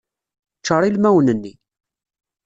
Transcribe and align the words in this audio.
Ččar 0.59 0.81
ilmawen-nni. 0.85 1.53